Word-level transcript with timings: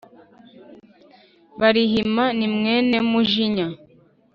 Barihima 1.59 2.23
ni 2.37 2.47
mwene 2.55 2.97
Mujinya. 3.09 3.67